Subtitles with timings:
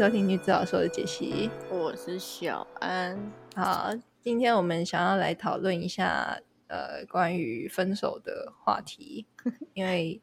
[0.00, 3.18] 收听女子好说的解析，我是小安。
[3.54, 3.90] 好，
[4.22, 9.26] 今天我们想要来讨论一下呃关于分手的话题，
[9.74, 10.18] 因为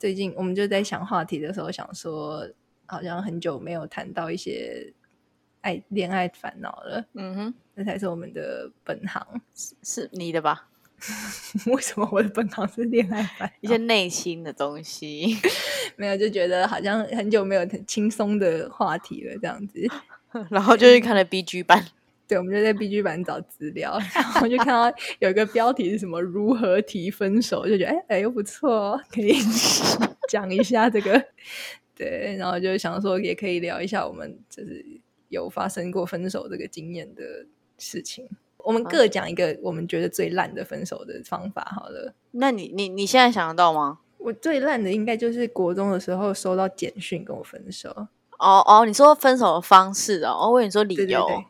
[0.00, 2.44] 最近我们就在想话题的时候，想说
[2.86, 4.92] 好像很久没有谈到一些
[5.60, 9.24] 爱恋爱烦恼了，嗯哼，这才是我们的本行。
[9.54, 10.68] 是是你的吧？
[11.66, 15.36] 为什么我的本行是恋爱烦一些内心的东西，
[15.96, 19.80] 没有就觉得好像很久没有很轻松的话题了，这样子。
[20.48, 21.84] 然后就去看了 B G 版，
[22.28, 29.34] 对，我们就在 B G 版找资料，然后就看到有一个标题是什么“如何提分手”，就觉得哎哎又不错，可以
[30.28, 31.20] 讲一下这个。
[31.96, 34.86] 对，然后就想说也可以聊一下我们就是
[35.28, 38.28] 有发生过分手这个经验的事情。
[38.64, 42.14] 我们各讲一个我们觉得最烂的分手的方法好了。
[42.32, 44.00] 那你你你现在想得到吗？
[44.18, 47.90] 我最烂的应该就是国中的时候收到简讯跟我分手。
[48.38, 51.04] 哦哦，你说分手的方式哦，我跟你说理由。
[51.04, 51.46] 对对对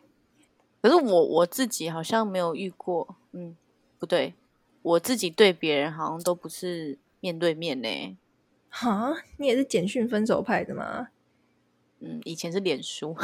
[0.83, 3.55] 可是我我自己好像没有遇过，嗯，
[3.99, 4.35] 不对，
[4.83, 8.17] 我自己对别人好像都不是面对面呢。
[8.71, 11.09] 哈，你也是简讯分手派的吗？
[11.99, 13.15] 嗯，以前是脸书，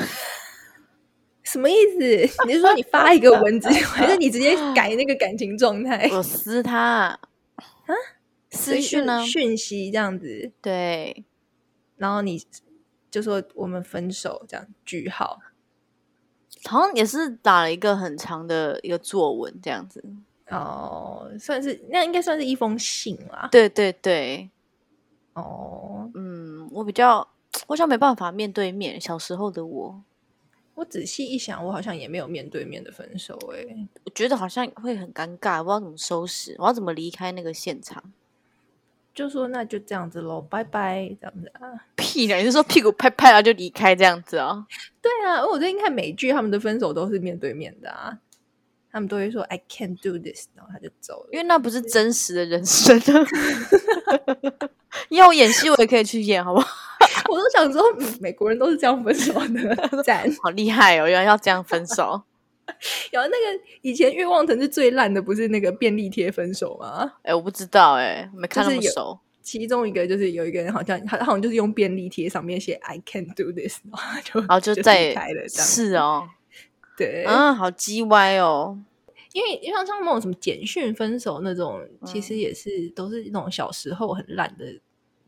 [1.47, 1.99] 什么意思？
[2.47, 6.09] 你是说你发一个文字， 还是你直接改那个感情状态？
[6.13, 7.19] 我撕他
[7.57, 7.95] 啊，
[8.51, 9.25] 私讯呢？
[9.25, 11.25] 讯息这样子，对，
[11.97, 12.43] 然后你
[13.11, 15.39] 就说我们分手，这样句号。
[16.65, 20.03] 好像也是打了一个很长的一个作文这样子。
[20.49, 23.49] 哦，算是那应该算是一封信啦。
[23.53, 24.51] 对对对，
[25.35, 27.29] 哦，嗯，我比较，
[27.69, 29.01] 我想没办法面对面。
[29.01, 30.03] 小时候的我，
[30.77, 38.13] 我仔细一想，我好像也没有面对面的分手、欸，我觉得好像会很尴尬，不知道怎么收拾，我要怎么离开那个现场？
[39.15, 41.87] 就说那就这样子喽，拜拜，这样子啊。
[41.97, 42.37] 屁呢？
[42.37, 44.67] 你是说屁股拍拍然后就离开这样子啊？
[45.01, 48.19] 对啊，我最近看美剧，他们的分手都是面对面的啊。
[48.93, 51.29] 他们都会说 “I can't do this”，然后他就走了。
[51.33, 53.27] 因为那不是真实的人生啊。
[55.09, 56.86] 要我演戏，我也可以去演，好不好？
[57.29, 60.29] 我都想说，嗯美国人都是这样分手的，赞。
[60.43, 61.09] 好厉害哦！
[61.09, 62.23] 原来要这样分手。
[63.13, 67.13] 有那个以前欲望城是最烂的，不是那个便利贴分手吗？
[67.23, 69.19] 哎、我不知道哎、没看那么就是有熟。
[69.41, 75.67] 其中一个就是有一个人好像他他好像就是用便利贴上面写 “I can't do this”，然后就然后就就再开了这样。
[75.67, 76.29] 是哦，
[76.97, 78.77] 对，嗯，好鸡歪哦。
[79.33, 84.65] 因为像像那种什么简讯分手那种，其嗯实也是都是那种小时候很烂的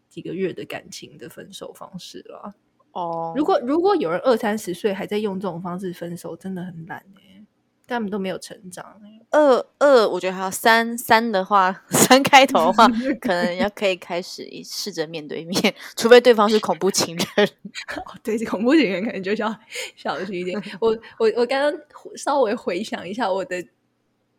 [0.08, 2.54] 几个月的感情的分手方式了。
[2.92, 7.44] 哦，如果如果有人二三十岁还在用这种方式分手，真的很懒哎、
[7.86, 12.88] 他们都没有成长哎、二二，我觉得还有三三的话，三开头的话，
[13.20, 17.48] 可能要可以开始试着面对面，除非对方是恐怖情人。
[18.04, 19.54] 哦，对，恐怖情人可能就要
[19.94, 20.60] 小心一点。
[20.80, 21.80] 我我我刚刚
[22.16, 23.62] 稍微回想一下，我的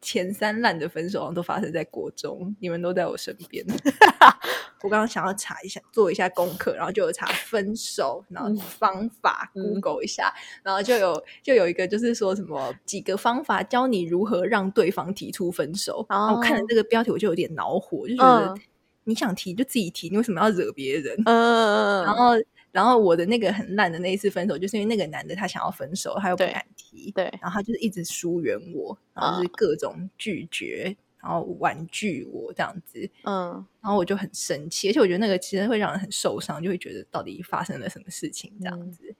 [0.01, 3.65] 前三烂的分手好像都发生在国中，你们都在我身边。
[4.81, 10.33] 我刚刚想要查一下，做一下功课，然后就有查分手，然后方法、嗯 Google 一下，
[10.63, 16.05] 然后就有就有一个就是说什么几个方法教你如何让对方提出分手。
[16.09, 18.61] 然后我看了哦这个标题，我就有点恼火，就觉得、嗯
[19.05, 21.19] 你想提就自己提，你为什么要惹别人？
[21.25, 22.33] 嗯，然后，
[22.71, 39.15] 然后我的那个很烂的那一次分手，就是因为那个男的他想要分手，他又不敢提，对，然后他就是一直疏远我，然后就是各种拒绝，然后婉拒我这样子，嗯然后我就很生气，而且我觉得那个其实会让人很受伤，就会觉得到底发生了什么事情这样嗯子。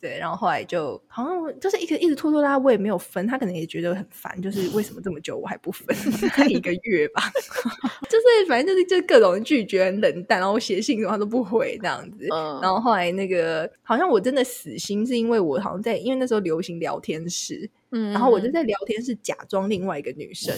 [0.00, 5.86] 对，然后后来就好像就是一直一直拖拖拉拉，我也没有分，他可能也觉得很烦，就是为什么这么久我还不分，
[6.22, 7.22] 大概一个月吧，
[8.08, 12.28] 就是反正就是就各种拒绝、很冷淡，然后我写信什么他都不回这样子。
[12.30, 20.54] 嗯，然后后来那个好像我真的死心，是因为我好像在因为那时候流行聊天室，嗯，然后我就在聊天室假装另外一个女生，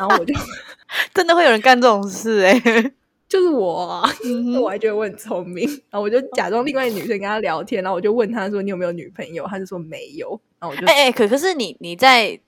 [0.00, 0.32] 然后我就
[1.12, 2.92] 真的会有人干这种事哎、
[3.28, 12.38] 就是我啊， 嗯我还觉得我很聪明，然后我就假装另外一个女生跟他聊天，然后我就问他说你有没有女朋友，他就说没有，然后我就哎哎、可可是你你在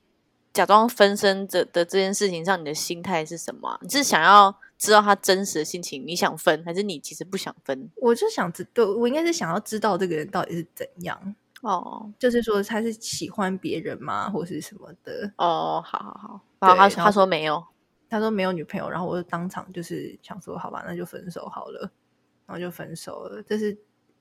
[0.52, 7.90] 假装分身这的这件事情上，你的心态是什么啊、你是想要知道他真实的心情，你想分，还是你其实不想分？
[7.96, 12.10] 我就想知对我应该是想要知道这个人到底是怎样，哦。
[12.18, 15.30] 就是说他是喜欢别人吗，或是什么的。
[15.36, 17.62] 哦，好好好，然后他对然后他说没有，
[18.10, 21.90] 他说没有女朋友，然后我就当场就是想说，好吧，那就分手好了，
[22.46, 23.42] 然后就分手了。
[23.42, 23.76] 这是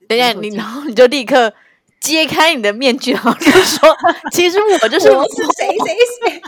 [0.08, 1.54] 等一下你，然后你就立刻
[2.00, 3.90] 揭开你的面具，然后就说，
[4.32, 5.96] 其实我就是我是谁谁
[6.30, 6.42] 谁，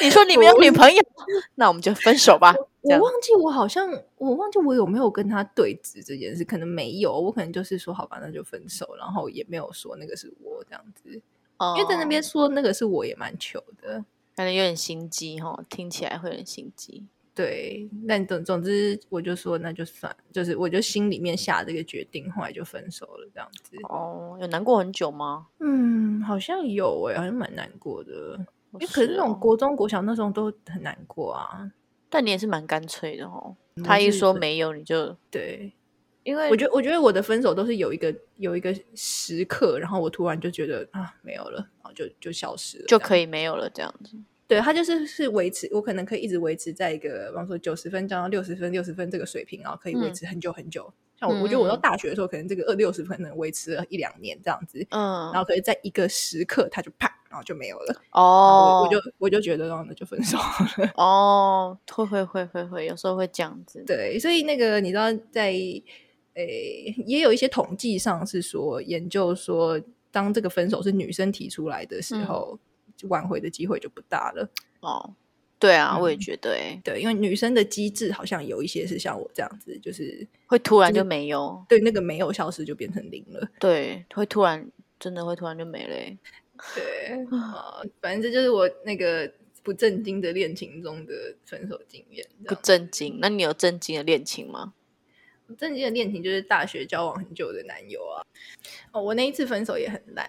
[0.04, 1.02] 你说你没有女朋友，
[1.54, 2.54] 那我们就分手吧。
[2.80, 3.86] 我忘记我好像
[4.16, 11.20] 我忘记我有没有跟他对峙这件事，可能没有，我可能就是说好吧，那就分手，然后也没有说那个是我这样子，
[11.58, 14.04] 哦因为在那边说那个是我也蛮糗的。
[14.38, 17.04] 感觉有点心机哈，听起来会有点心机。
[17.34, 23.76] 对，但总总之我就说那就算，就是我就心里面下这个决定，后来就分手了这样子。
[23.88, 25.48] 哦，有难过很久吗？
[25.58, 28.38] 嗯，好像有诶、好像蛮难过的。
[28.74, 31.68] 因为可是那种哦国中、国小那时候都很难过啊。
[32.08, 33.56] 但你也是蛮干脆的哦。
[33.82, 35.72] 他一说没有，你就对，
[36.28, 43.22] 因为我觉得我觉得我的分手都是有一个有一个时刻，然后我突然就觉得啊没有了，然后就就消失了，就可以。
[43.22, 44.14] 以没有了这样子。
[44.46, 50.92] 对，他就是是维持，我可能可以一直维持在一个，比方说九十分降到六十分、六十分这个水平，然后可以维嗯持很久很久。
[51.18, 58.02] 像我，我觉得我到嗯大学的时候，可能这个二六十分能维持了一两年这样子，嗯然，后可以在一个时刻，他就啪，然后就没有了。
[58.12, 60.92] 哦，我我就我就觉得，然后那就分手了。
[60.94, 63.82] 哦，会会会会会，有时候会这样子。
[63.84, 65.52] 对，所以那个你知道在，
[66.38, 69.80] 诶，也有一些统计上是说，研究说，
[70.12, 72.58] 当这个分手是女生提出来的时嗯候，
[73.08, 74.48] 挽回的机会就不大了。
[74.80, 75.14] 哦，
[75.58, 83.48] 对啊，我也嗯觉得哎，对，因为女生的机制好像有一些是像我这样子，就是会突然就就是没有，对那个没有消失就变成零了。
[83.58, 84.70] 对，会突然
[85.00, 86.18] 真的会突然就没了欸。
[86.74, 89.28] 对，啊、反正这就是我那个
[89.64, 92.24] 不正经的恋情中的分手经验。
[92.44, 93.18] 不样正经。
[93.20, 94.74] 那你有正经的恋情吗？
[95.56, 98.22] 正经的恋情就是大学交往很久的男友啊。
[98.92, 100.28] 哦，我那一次分手也很烂，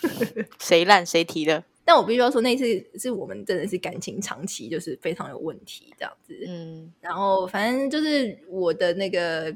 [0.60, 1.64] 谁烂谁提的？
[1.84, 2.64] 但我必须要说，那一次
[2.98, 6.38] 是我们真的是感情长期就是非常有问题这样子。
[6.46, 9.54] 嗯然后反正就是我的那个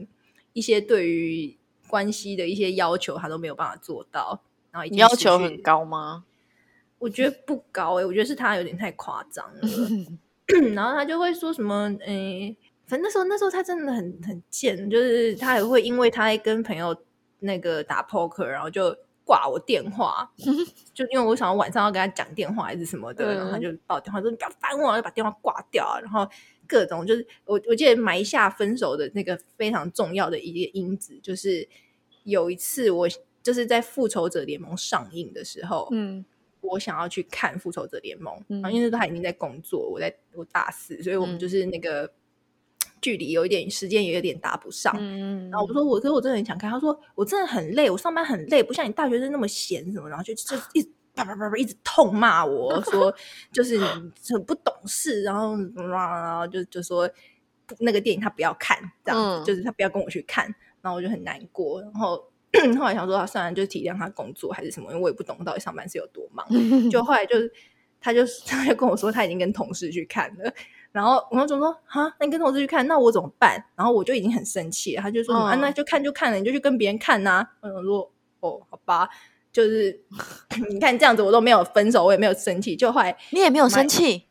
[0.52, 1.56] 一些对于
[1.88, 4.40] 关系的一些要求，他都没有办法做到。
[4.72, 6.24] 然后要求很，高吗？
[6.98, 9.60] 我觉得不高诶、我觉得是他有点太夸张了。
[10.74, 12.56] 然后他就会说什么，诶、
[12.86, 16.96] 反正那时候那时候他真的很很贱，就是他也会因为他在跟朋友
[17.40, 20.30] 那个打 poker，然后就挂我电话，
[20.94, 23.62] 就因为我想要晚上要跟他讲电话还是什么的，然后他嗯。
[23.62, 26.28] 就报电话说你不要烦我，就把电话挂掉啊，然后
[26.66, 31.68] 各种就是我我记得埋下分手的那个非常重要的一个因子，就是
[32.24, 33.08] 有一次我
[33.42, 36.24] 就是在复仇者联盟上映的时候，嗯。
[36.62, 41.38] 我想要去看《复仇者联盟》嗯然后因为他已经在工作，我在我大四，所以我们嗯。
[41.38, 42.10] 就是那个
[43.00, 44.94] 距离有一点时间也有点搭不上。
[44.98, 46.70] 嗯，然后我说我，可是我真的很想看。
[46.70, 53.14] 他说我真的很累，我上班很累，不像你大学生那么闲什么，然后就就一直叭叭叭叭一直痛骂我说，
[53.52, 57.08] 就是很不懂事，然后然后就就说
[57.78, 60.44] 那个电影他不要看，这样子、嗯就是他不要跟我去看，
[60.82, 62.22] 然后我就很难过，然后。
[62.78, 66.46] 后来想说，他算了，就体谅他工作还是什么，因为我也不懂到底上班是有多忙。
[66.90, 67.52] 就后来就是，
[68.00, 70.50] 他就他就跟我说，他已经跟同事去看了。
[70.92, 73.62] 然后我就说，哈，那你跟同事去看，那我怎么办？
[73.76, 75.02] 然后我就已经很生气了。
[75.02, 78.10] 他就说，啊，嗯那就看就看了，你就去跟别人看呐、我想说，
[78.40, 79.08] 哦，好吧，
[79.52, 80.00] 就是
[80.70, 82.74] 你看这样子，我都没有分手，我也没有生气。
[82.74, 84.24] 就后来你也没有生气，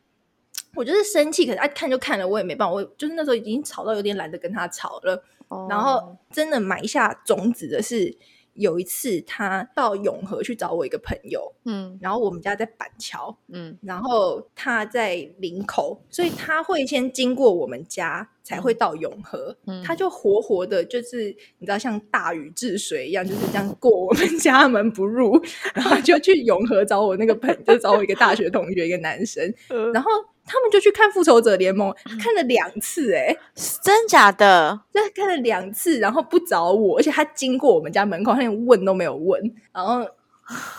[0.74, 2.72] 我就是生气，可是啊看就看了，我也没办法。
[2.74, 5.22] 我就是那时候已经吵到有点懒得跟他吵了。
[5.68, 8.16] 然后哦真的埋下种子的是，
[8.56, 11.98] 有一次他到永和去找我一个朋友，嗯。
[12.00, 13.76] 然后我们家在板桥，嗯。
[13.82, 19.56] 然后他在林口，所以他会先经过我们家，才会到永和。
[19.66, 21.24] 嗯，他就活活的，就是
[21.58, 25.42] 你知道，像大禹治水一样，就是这样过我们 家门不入，
[25.74, 30.10] 然后就去永和找我那个朋，就找我一个大学同学，一个男生， 呃然后
[30.48, 31.90] 他们就去看《复仇者联盟》，
[32.22, 33.36] 看了两次、欸，哎，
[33.82, 39.42] 真假的，就看了两次，然后不找我，而且他经过我们家门口，他连问都没有问，
[39.74, 40.08] 然后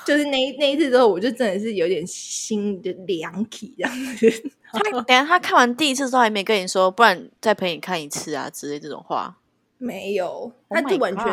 [0.05, 4.51] 就是那那一次之后，我就真的是有点心的凉气这样子。
[4.71, 9.37] 他等下他看完第一次之后还没跟你说，不然再陪你看一次啊之类这种话。
[9.79, 11.25] 没有，Oh 他就完全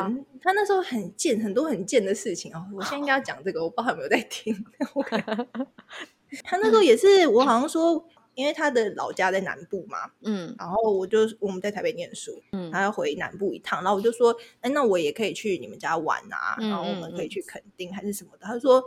[0.43, 2.67] 他那时候很贱，很多很贱的事情哦。
[2.75, 4.55] 我现在应该要讲这个，我不知道有没有在听。
[6.43, 18.47] 他那时候也是，我好像说，因为他的老家在南部嘛，嗯然后我就我们在台北念书，嗯他要回南部一趟，然后我就说，哎，那我也可以去你们家玩啊，嗯然后我们可以嗯去垦丁还是什么的。
[18.47, 18.83] 他说，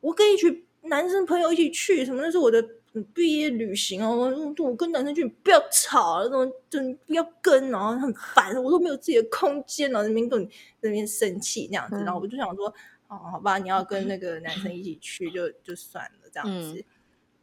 [0.00, 2.60] 我跟一群男生朋友一起去，什么那是我的
[2.94, 10.48] 嗯毕业旅行哦，我我跟男生去，不要吵，那种就不要跟，然后很烦，我都没有自己的空间，然后那边跟你
[10.80, 12.66] 那边生气那样子，嗯然后我就想说，
[13.08, 16.84] 哦，好吧，你要跟那 个男生一起去就就算了这样嗯子。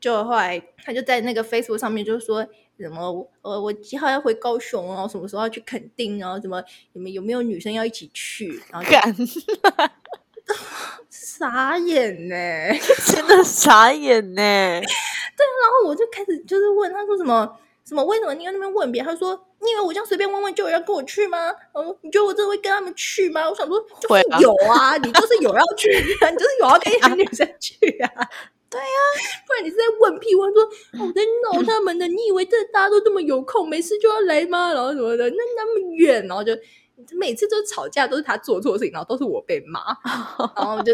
[0.05, 2.47] 就后来他就在那个 Facebook 上面就说
[2.79, 9.15] 什么呃我几号要回高雄，然后什么时候要去垦丁，然后什么你们有没有女生要一起去，然后就干，
[11.09, 12.35] 傻眼呢、
[13.07, 14.41] 真的傻眼呢。
[14.43, 18.05] 然后我就开始就是问他说什么，什么？
[18.05, 19.11] 为什么你要那边问别人？
[19.11, 21.49] 他说：“你以为我这样随便问问就有人跟我去吗？
[21.73, 25.89] 哦，你觉得我真的会跟他们去吗？”我想说，就是有啊，你就是有要去
[26.21, 28.29] 啊， 你就是有要跟一群女生去啊。
[28.75, 28.99] 对呀，
[29.47, 30.63] 不然你是在问屁问说
[31.05, 32.07] 我在闹他们的？
[32.07, 34.73] 你以为这大家都这么有空，没事就要来吗？
[34.73, 36.51] 然后什么的，那那么远，然后就
[37.17, 39.81] 每次都吵架，都是他做错事情，然后都是我被骂，
[40.55, 40.93] 然后就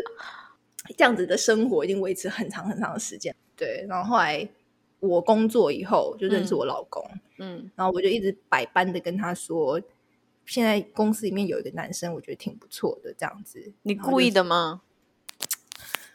[0.97, 3.35] 这样子的生活已经维持很长很长的时间。
[3.55, 4.47] 对，然后后来。
[5.01, 7.03] 我工作以后就认识我老公，
[7.39, 9.81] 嗯，然后我就一直百般的跟他说，
[10.45, 13.73] 现在公司里面有一个男生，我觉得挺不错的，这样子。
[13.81, 14.83] 你故意的吗？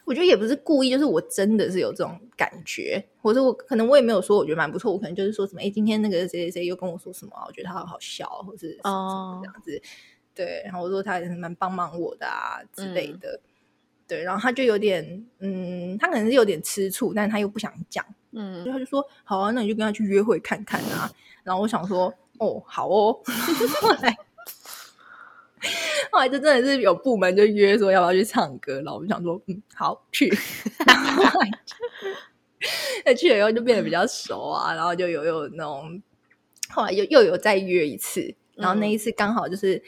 [0.07, 9.83] 我觉得也不是故意，就是我真的是有这种感觉，或者我可能我也没有说我觉得蛮不错，我可能就是说什么，哎，今天那个谁谁谁又跟我说什么，我觉得他好好笑，或是哦这样子，
[10.35, 13.41] 对，然后我说他也是蛮帮忙我的啊之类的，
[14.07, 18.05] 对，然后他就有点，嗯，他可能是有点吃醋，但是他又不想讲。
[18.39, 21.11] 嗯，他就说好啊，那你就跟他去约会看看啊。
[21.43, 23.19] 然后我想说，哦，好哦。
[23.81, 24.15] 后来，
[26.17, 30.33] 后来就真的是有部门就约说要不要去唱歌，然后我们想说，嗯，好去。
[33.05, 36.03] 那去了以后就变得比较熟啊，然后就有有那种，
[36.71, 39.83] 后来又又有再约一次，然后那一次刚好就是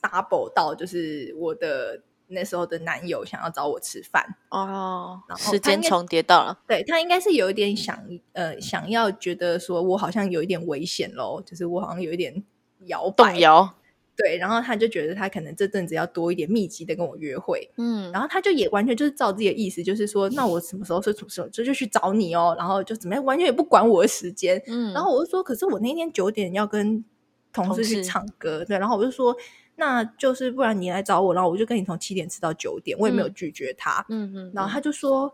[0.00, 2.00] double 到，就是我的。
[2.28, 6.58] 那时候的男友想要找我吃饭哦，然后时间重叠到了。
[6.66, 7.96] 对他应该是有一点想
[8.32, 12.42] 呃想要觉得说我好像有一点危险喽，就是我好像有一点
[12.86, 13.76] 摇摆摇。
[14.16, 27.04] 对，然后他就觉得他可能这阵子要多一点密集的跟我约会，嗯，然后他就也完全就是照自己的意思，就是说那我什么时候是什么时候就就去找你哦，然后就怎么样，完全也不管我的时间，嗯，然后我就说，可是我那天九点要跟
[27.52, 29.36] 同事去唱歌，对，然后我就说。
[29.78, 34.02] 那就是不然你来找我，然后我就跟你从七点吃到九点，我也没有拒绝他。
[34.08, 35.30] 嗯嗯，然后他就说：“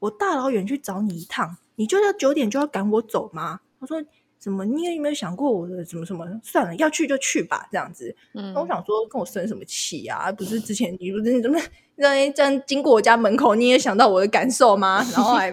[0.00, 4.02] 我大老远去找你一趟，你就要九点就要赶我走吗？”他说
[4.42, 4.64] ：“怎么？
[4.64, 6.26] 你有没有想过我的什么什么？
[6.42, 10.32] 算了，要去就去吧，这样子。”嗯，我想说跟我生什么气啊？
[10.32, 11.56] 不是之前你不是你怎么
[11.96, 14.96] 在这样经过我家门口，你也想到我的感受吗？
[15.14, 15.48] 然后还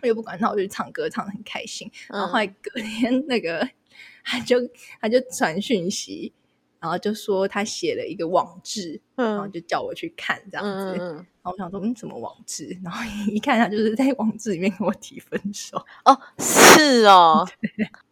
[0.00, 1.90] 我也不管他，我就唱歌唱的很开心。
[2.08, 3.68] 然后后来隔天那个
[4.22, 4.58] 他就
[5.00, 6.32] 他就传讯息。
[6.80, 10.96] 然后就说他写了一个网志，然后就叫我去看这样子。
[10.96, 12.78] 然后我想说，嗯，什么网志？
[12.84, 15.76] 然后一看，他就是在网志里面跟我提分手。
[16.04, 17.46] 哦，是哦。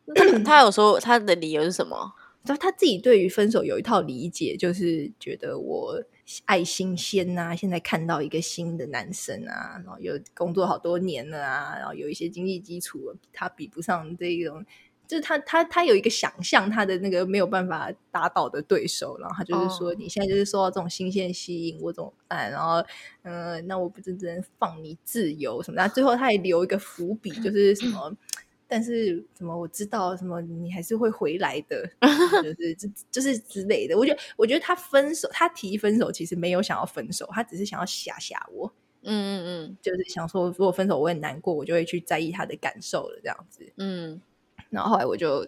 [0.45, 2.13] 他有说他的理由是什么？
[2.45, 6.01] 就他自己对于分手有一套理解，就是觉得我
[6.45, 14.65] 爱新鲜呐，现在看到一个新的男生啊，然后有工作好多年了啊，然后有一些经济基础，他比不上这种。
[15.09, 22.51] 就是他，他，他有一个想象，他的那个没有办法打倒的对手，然后他就是说，你现在就是受到这种新鲜吸引，我怎么办？
[22.51, 22.85] 然后，
[23.23, 25.77] 嗯，那我不是只能放你自由什么？
[25.83, 28.15] 的最后他也留一个伏笔，就是什么？
[28.69, 29.57] 但是什么？
[29.57, 30.41] 我知道什么？
[30.41, 31.89] 你还是会回来的，
[32.43, 33.97] 就是这就是之类的。
[33.97, 38.73] 我觉得，我觉得他分手，他提分手，其实没有想要分手，他只是想要吓吓我。
[39.09, 39.13] 嗯
[39.45, 43.73] 嗯嗯，就是想说，如果分手我很难过，我就会去在意他的感受了，这样子。
[43.77, 44.21] 嗯。
[44.71, 45.47] 然后后来我就，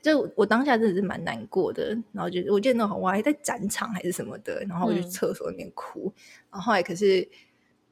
[0.00, 1.96] 就我当下真的是蛮难过的。
[2.12, 6.12] 然后就我记得那会我还在展场还是什么的，然后我去厕所里面哭。
[6.50, 7.28] 然后后来可是，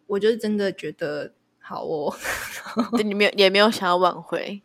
[0.06, 2.12] 我就是真的觉得好哦，
[3.04, 4.60] 你没有也没有想要挽回，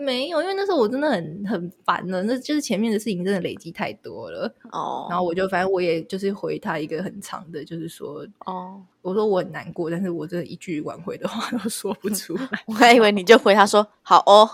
[0.00, 5.06] 没有，因为那时候我真的很很烦了，那就是前面的事情真的累积太多了哦。
[5.10, 12.48] 然后我就反正我也就是回他一个很长的，就是说哦，我说我很难过，但是我真的一句挽回的话都说不出来。
[12.66, 14.48] 我还以为你就回他说好哦，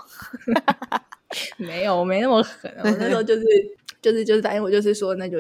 [1.56, 2.68] 没有，我没那么狠。
[2.78, 3.44] 我那时候就是
[4.02, 5.38] 就是就是，反正我就是说，那就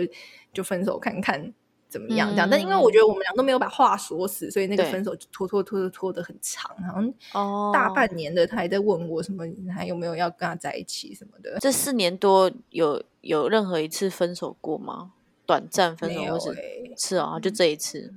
[0.52, 1.52] 就分手看看。
[1.98, 2.30] 怎么样？
[2.30, 11.58] 这样，但因为我觉得我们俩都没有把话说死，所以那个分手就拖拖拖拖拖的很长，好像哦大半年的，他还在问我什么还有没有要跟他在一起什么的。
[11.60, 15.12] 这四年多有有任何一次分手过吗？
[15.46, 16.56] 短暂分手或是
[16.96, 18.12] 是哦，就这一次。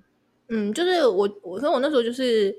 [0.47, 2.57] 嗯，就是我我说我那时候就是，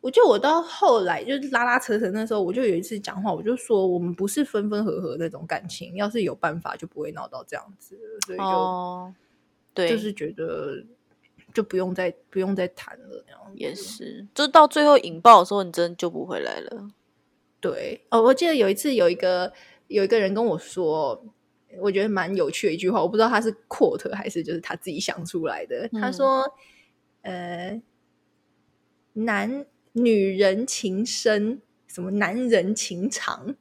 [0.00, 7.96] 我就我到后来就是拉拉扯扯那时候，我就有一次讲话，我就说我们不是分分合合那种感情，要是有办法就不会闹到这样子，
[8.26, 9.14] 所以就。
[9.78, 10.84] 对，就是觉得
[11.54, 16.88] 就不用再不用再谈了，那样也是，就到最后引爆的时候，你真的救不回来了。
[17.60, 19.52] 对，哦，我记得有一次有一个
[19.86, 21.24] 有一个人跟我说，
[21.78, 25.88] 我觉得蛮有趣的一句话，我不知道他是 quote 还是就是他自己想出来的。
[25.92, 26.44] 他说
[27.22, 27.80] ：“呃，
[29.12, 33.54] 男女人情深，什么男人情长，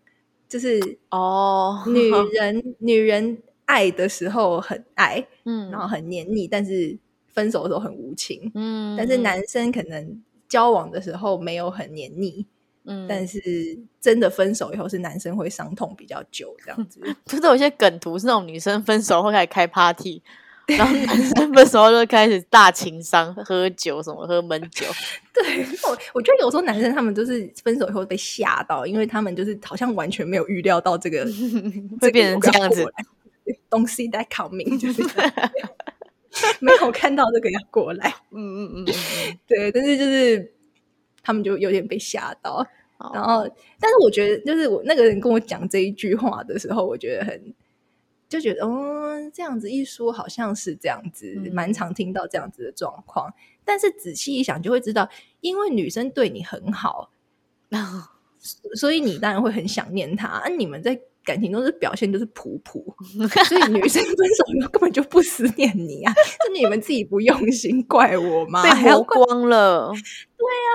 [0.49, 6.97] 就是哦，女人女人。”爱的时候很爱，嗯，然后很黏腻，但是
[7.27, 8.97] 分手的时候很无情，嗯。
[8.97, 12.45] 但是男生可能交往的时候没有很黏腻，
[12.85, 16.99] 嗯，但是真的分手以后是男生会伤痛比较久这样子。
[17.27, 20.21] 就是有些梗图是那种女生分手后开始开 party，
[20.67, 24.85] 然后男生分手后就开始大情商，喝酒什么喝闷酒。
[25.33, 31.27] 对我，我觉得有时候男生他们就是分手以后被吓到，因为他们就是好像完全没有预料到这个
[31.99, 32.85] 会变成这样子。
[33.69, 35.03] Don't see that coming，就是
[36.59, 38.13] 没有看到这个要过来。
[38.31, 40.53] 嗯嗯嗯嗯 对，但是就是
[41.23, 42.65] 他们就有点被吓到。
[42.99, 43.47] 嗯，然后，
[43.79, 47.53] 但是我觉得，就是我那个人跟我讲这一句话的时候，我觉得很
[48.27, 53.31] 就觉得，哦，这样子一说，好像是这样子，嗯蛮常听到这样子的状况。
[53.63, 55.07] 但是仔细一想，就会知道，
[55.41, 57.11] 因为女生对你很好，
[58.75, 60.27] 所以你当然会很想念她。
[60.27, 62.95] 啊，你们在感情中是表现就是普普，
[63.45, 66.13] 所以女生分手以后根本就不思念你啊，
[66.47, 68.63] 是你们自己不用心，怪我吗？
[68.63, 69.91] 被磨还要怪光了。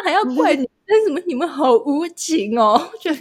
[0.05, 1.19] 还要怪女生什么？
[1.27, 2.73] 你们好无情哦！
[2.93, 3.17] 我觉得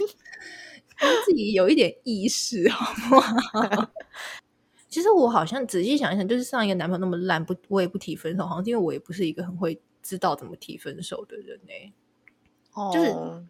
[1.24, 3.90] 自己有一点意识好不好？
[4.90, 13.42] 其实我好像仔细想一想，就是上一个男朋友那么烂，不我也不提分手，好像是因为我也不是一个很会知道怎么提分手的人呢、就是哦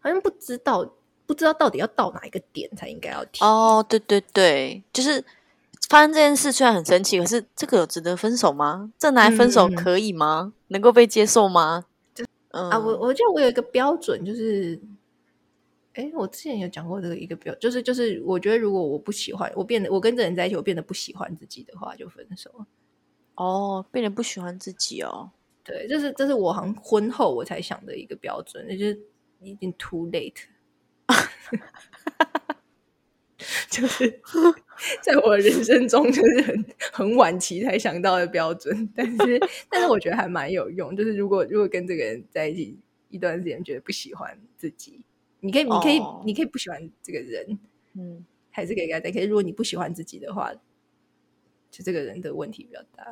[0.00, 0.94] 好像不知道
[1.28, 3.44] 不知道到底要到哪一个点才应该要提。
[3.44, 5.22] 哦，对对对，就是
[5.90, 8.90] 发生这件事，虽然很生气，可是这个有值得分手吗？
[8.98, 10.54] 这拿来分手可以吗？
[10.68, 11.84] 能够被接受吗？
[12.52, 14.80] 嗯啊，我我觉得我有一个标准，就是，
[15.92, 22.50] 哎，我之前有讲过这个一个标，就是就是，我觉得如果我不喜欢，我变得我跟这人在一起，我变得不喜欢自己的话，就分手。
[23.34, 25.30] 哦，变得不喜欢自己哦。
[25.62, 28.98] 对，这是这是我好像婚后我才想的一个标准，那就是
[29.42, 30.40] 已经 too late，
[33.70, 34.20] 就是
[35.00, 39.40] 在我人生中就是很很晚期才想到的标准，但是
[39.70, 42.78] 但是我觉得还蛮有用，就是如果如果跟这个人在一起
[43.10, 45.00] 一段时间，觉得不喜欢自己，
[45.40, 47.58] 你可以你可以、哦你可以不喜欢这个人，
[47.94, 50.52] 嗯，还是可以跟他在，可是如果你不喜欢自己的话，
[51.70, 53.04] 就这个人的问题比较大。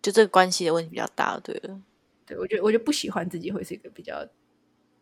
[0.00, 1.82] 就这个关系的问题比较大，对了。
[2.24, 4.24] 对我觉得我觉得不喜欢自己会是一个比较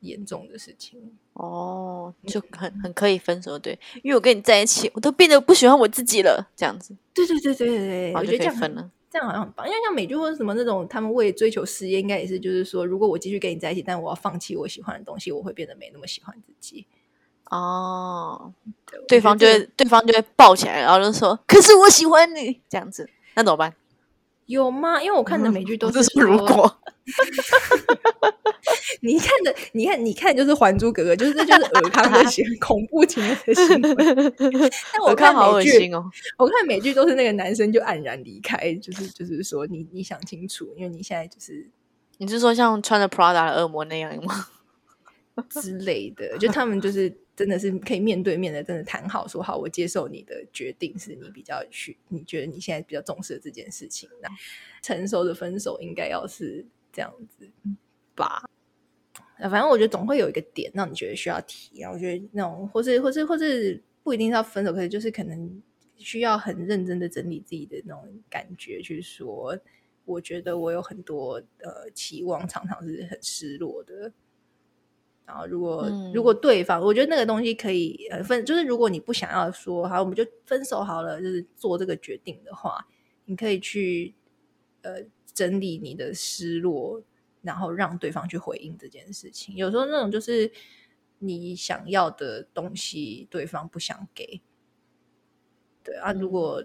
[0.04, 1.12] 严重的事情。
[1.32, 8.90] 哦，就很很可以分手，对，因为我跟你在一起，我都变得不喜欢我自己了，这样子，对对对对对我觉得这样分了。
[9.10, 16.86] 这样好像很棒，因为像美剧或者什么那种，他们为了追求事业，应该也是就是说，如果我继续跟你在一起，但我要放弃我喜欢的东西，我会变得没那么喜欢自己。
[17.50, 18.52] 哦，
[18.86, 23.74] 对，我对方就会对方就会抱起来，然后就说：“可是我喜欢你。”这样子，那怎么办？
[24.46, 25.00] 有吗？
[25.00, 26.78] 因为我看的美剧都我是是说如果
[29.00, 34.70] 你看的，你看你看就是《还珠格格》，就是这就是尔康的行 恐怖情人的行为。
[34.92, 36.04] 但我我看好恶心哦。
[36.38, 41.68] 我看美剧都是那个男生就黯然离开，就是就是说你你想清楚，因为你现在就是
[42.18, 44.46] 你是说像穿着 Prada 的恶魔那样吗？
[45.50, 54.28] 之类的，就他们就是真的是可以面对面的，真的谈好说好，我接受你的决定，是你比较去，你觉得你现在比较重视的这件事情，那
[54.80, 57.50] 成熟的分手应该要是这样子
[58.14, 58.44] 吧。
[59.38, 61.90] 啊反正我觉得总会有一个点让你觉得需要提啊。
[61.90, 65.62] 我觉得那种，或是或是或是不一定是要分手，可是就是可能
[65.96, 69.58] 需要很认真的整理自己的那种感觉，去说，
[70.04, 74.12] 我觉得我有很多呃期望，常常是很失落的。
[75.26, 82.86] 然后，如果、嗯如果对方，我觉得那个东西可以呃分，就是如果你不想要说好，我们就分手好了，就是做这个决定的话，
[83.24, 84.12] 你可以去
[84.82, 87.00] 呃整理你的失落，
[87.44, 89.54] 然后让对方去回应这件事情。
[89.54, 90.50] 有时候那种就是
[91.20, 94.42] 你想要的东西，对方不想给，
[95.84, 96.64] 对啊，如嗯果。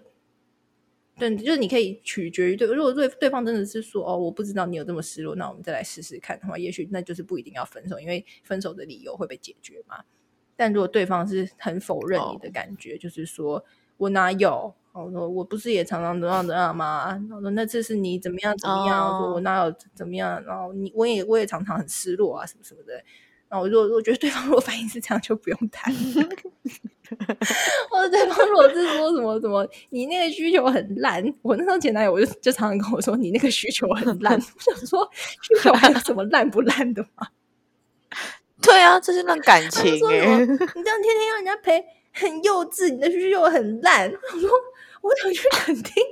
[1.18, 10.02] 对，就是你可以取决于对，如果对对方真的是说哦，我不知道你有这么失落，那我们再来试试看的话，也许那就是不一定要分手，因为分手的理由会被解决嘛。
[10.56, 13.62] 但如果对方是很否认你的哦感觉，就是说
[13.98, 14.74] 我哪有？
[14.92, 17.18] 我说我不是也常常怎样怎样吗？
[17.34, 19.06] 我说那次是你怎么样怎么样？
[19.06, 20.42] 我说哦我哪有怎么样？
[20.44, 22.94] 然后你我也我也常常很失落啊，什么什么的。
[23.48, 25.92] 然后我就我觉得对方如果反应是这样，就不用谈。
[27.90, 34.34] 或者对方如果是说什么什么，你那个需求很烂，我那时候前男友我就就常常跟我说你那个需求很烂。
[34.34, 37.26] 我想说需求还有什么烂不烂的吗？
[38.62, 44.08] 对啊，这是段感情你这样天天要人家陪，很幼稚，你的需求很烂。
[44.08, 44.48] 我说
[45.00, 46.02] 我想去肯定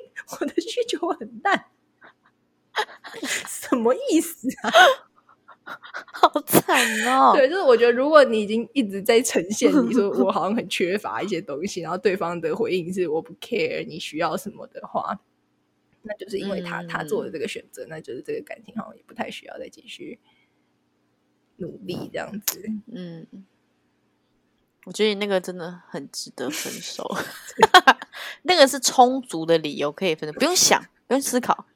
[0.40, 1.66] 我的需求很淡，
[3.46, 4.70] 什么意思啊？
[6.14, 7.32] 好惨哦。
[7.36, 15.20] 对，就是我觉得，如果你已经一直在呈现你说我好像很缺乏一些东西，然后对方的回应是我不 care 你需要什么的话，
[16.00, 20.18] 那就是因为他、他做的这个选择，那就是这个感情好像也不太需要再继续
[21.56, 22.62] 努力这样子。
[22.90, 23.26] 嗯，
[24.88, 27.06] 我觉得你那个真的很值得分手，
[28.44, 31.66] 那个是充足的理由可以分手，不用想，不用思考，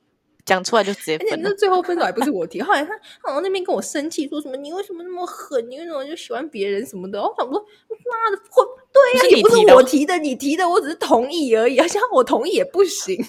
[0.46, 1.54] 讲出来就直接而且分了那。
[1.56, 7.20] 最后分手还不是我提，后来他他好像那边跟我生气，说什么你为什么那么狠，你为什么就喜欢别人什么的。
[7.20, 11.78] 我想说，妈的，会对呀、也不是我提的，你提的，我只是同意而已。
[11.78, 13.22] 而且我同意也不行，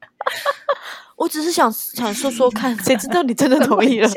[1.16, 4.10] 我只是想想说说看，谁知道你真的 同意了？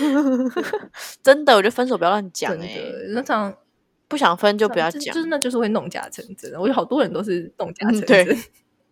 [0.00, 0.90] 讲
[1.22, 3.54] 真的，我觉得分手不要乱讲真哎、的，那场
[4.08, 5.00] 不想分就不要讲。
[5.00, 6.52] 就就是那就是会弄假成真。
[6.54, 8.26] 我有好多人都是弄假嗯成真。
[8.26, 8.34] 对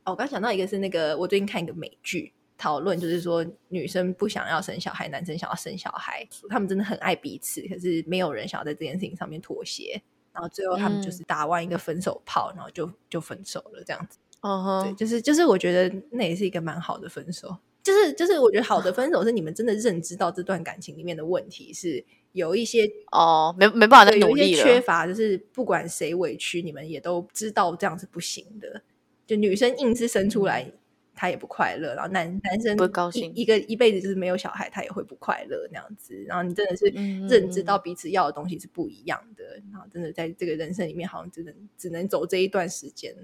[0.04, 2.32] 哦，我刚想到一个是那个，我最近看一个美剧。
[2.60, 14.18] 讨论就是说，女生不想要生小孩，男生想要生小孩，他们真的很爱彼此，可是没有人想要在这件事情上面妥协，然后最后他们就嗯是打完一个分手炮，然后就就分手了，这样子。
[14.18, 17.56] 对，嗯哼，就是就是，我觉得那也是一个蛮好的分手。
[17.88, 24.80] 就是就是，我觉得好的分手是你们真的认知到这段感情里面的问题是有一些哦，没没办法再努力一些缺。
[24.80, 28.82] 乏，就是不管谁委屈，你们也都知道这样是不行的。
[29.26, 30.70] 就女生硬是生出来，
[31.14, 36.14] 她也不快乐，然后男男生嗯不高兴一一个一辈子就是没有小孩，他也会不快乐那样子。
[36.26, 36.84] 然后你真的是
[37.26, 43.14] 认知嗯到彼此要的东西是不一样的，然后真的在这个人生里面，好像只能只能走这一段时间。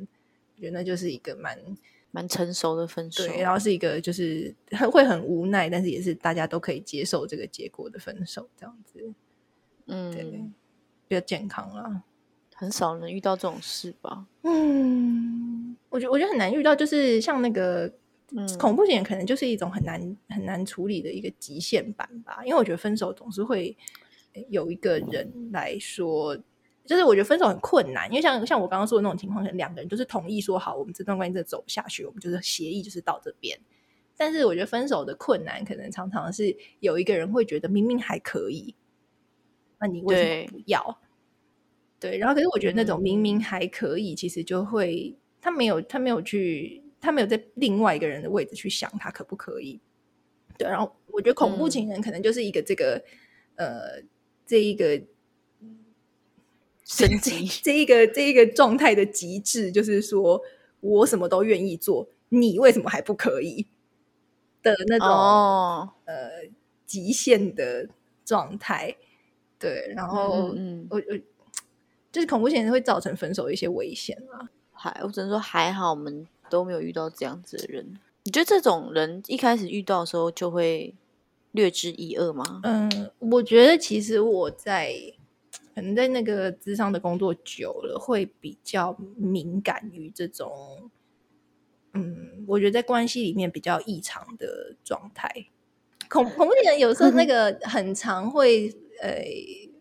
[0.56, 1.58] 我觉得那就是一个蛮
[2.14, 3.26] 蛮成熟的分手。
[3.26, 9.00] 对，然后是一个就是很会很无奈，但是也是大家都可以接受这个结果的分手，这样子
[9.84, 10.54] 对嗯，
[11.08, 12.04] 比较健康啦。
[12.54, 14.26] 很少能遇到这种事吧？
[14.42, 17.92] 嗯，我觉得我觉得很难遇到，就是像那个
[18.30, 22.44] 嗯恐怖情人，可能就是一种很难很难处理的一个极限版吧。
[22.44, 23.76] 因为我觉得分手总是会
[24.34, 26.38] 呃有一个人来说，
[26.86, 33.58] 就是我觉得分手很困难，因为像像我刚刚说的那种情况，可能两个人就是同意说好，我们这段关系真的走不下去，我们就是协议就是到这边。
[34.16, 38.74] 但是我觉得分手的困难，可能常常是有一个人会觉得明明还可以，
[39.80, 41.00] 那你为什么不要？
[41.98, 49.80] 对，然后可是我觉得那种明嗯明还可以，其实就会他没有他没有去他没有在另外一个人的位置去想他可不可以。
[50.58, 53.02] 对，然后我觉得恐怖嗯情人可能就是一个这个、
[53.56, 54.02] 呃
[54.46, 55.02] 这一个
[56.94, 60.40] 升级这一个这一个状态的极致，就是说
[60.80, 63.66] 我什么都愿意做，你为什么还不可以
[64.62, 66.30] 的那种、哦，呃
[66.86, 67.88] 极限的
[68.24, 68.96] 状态。
[69.58, 71.18] 对，然后嗯嗯，我我
[72.12, 74.48] 就是恐怖情人会造成分手一些危险啊。
[74.72, 77.98] 还我只能说还好，我们都没有遇到这样子的人。
[78.24, 80.94] 你觉得这种人一开始遇到的时候就会
[81.52, 82.60] 略知一二吗？
[82.62, 84.94] 嗯，我觉得其实我在
[85.74, 90.90] 可能在那个智商的工作久了，会比较敏感于这种，
[91.92, 95.28] 嗯，我觉得在关系里面比较异常的状态。
[96.08, 98.68] 恐恐怖情人有时候那个 很常会，
[99.00, 99.24] 呃，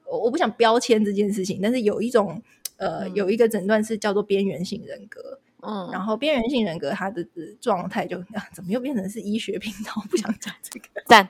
[0.06, 2.41] 我我不想标签这件事情，但是有一种，
[2.77, 5.39] 呃，嗯有一个诊断是叫做边缘性人格。
[5.65, 9.93] 嗯，然后边缘性人格他的呃状态就啊，怎么又变成是医学频道？
[10.12, 10.88] 不想讲这个。
[11.08, 11.29] 但，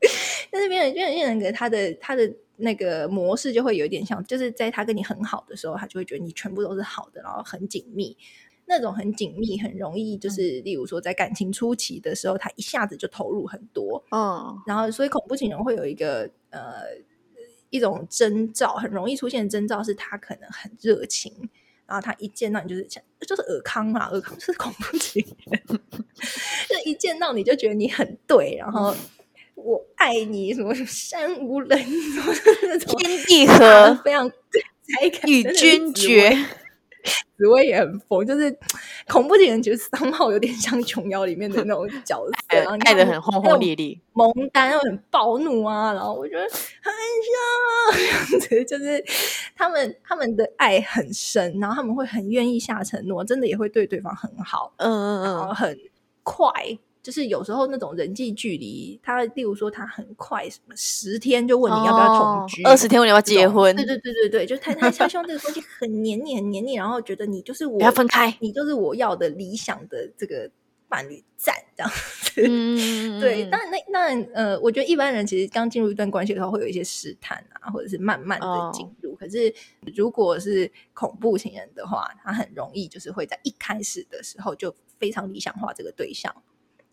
[0.50, 8.16] 但是边缘边缘性人格，他的他的那个模式就会有一点像，就是在他跟你很好的时候，他就会觉得你全部都是好的，然后很紧密。
[8.70, 16.82] 那种很紧密，很容易就是，例如说在感情初期的时候，他一下子就投入很多，嗯然后所以恐怖情人会有一个呃
[17.70, 21.32] 一种征兆，很容易出现的征兆是他可能很热情，
[21.86, 25.62] 然后他一见到你就是像就是尔康嘛，尔康就是恐怖情人，
[26.68, 28.94] 就一见到你就觉得你很对，然后
[29.64, 32.32] 我爱你什么山无棱什么
[32.98, 36.36] 天地合，非常才感与君绝。
[37.38, 38.54] 紫薇也很疯，就是
[39.06, 46.92] 恐怖情人，觉得三号有点像琼瑶里面的那种角色， 爱然后你爱的很轰轰烈烈，萌丹又很暴怒啊，然后我觉得很
[47.24, 49.02] 像这样子，就是
[49.56, 55.78] 他们他们的爱很深，然后他们会很愿意下承诺，真的也会对对方很好，嗯嗯嗯，然后很
[56.24, 56.50] 快。
[57.08, 68.36] 就是有时候那种人际距离，他例如说他很快，什么十天就问你要不要同居，哦二十天问你要不要结婚，对对对对对，就是他他他希望这个东西很黏腻很黏腻，然后觉得你就是我不要分开。
[68.40, 70.50] 你就是我要的理想的这个
[70.86, 72.42] 伴侣赞这样子。
[72.46, 73.56] 嗯， 对，那
[73.90, 79.14] 当然呃，我觉得一般人其实刚进入一段关系的时候会有一些试探啊，或者是慢慢的哦进入。
[79.14, 79.50] 可是
[79.96, 86.34] 如果是恐怖情人的话，他很容易就是会在一开始的时候就非常理想化这个对象，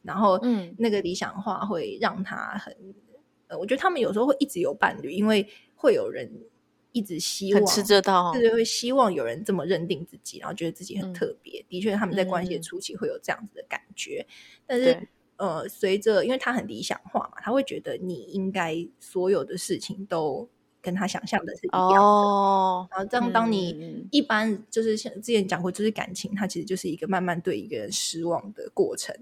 [0.05, 2.75] 然后嗯那个理想化会让他很，
[3.47, 6.31] 呃，我觉得他们有时候会一直有伴侣，因为会有人
[6.91, 11.65] 一直希望很吃这套对，对，会希望有人这么认定自己，然后觉得自己很嗯特别。
[11.67, 14.25] 的确，他们在关系的嗯初期会有这样子的感觉，
[14.65, 20.47] 但是呃，随着因为他很理想化嘛，他会觉得你应该所有的事情都
[20.81, 21.99] 跟他想象的是一样的。
[21.99, 29.13] 哦，然后这样，当你嗯一般就是像之前讲过，就是感情，它其实就是一个慢慢对一个人失望的过程。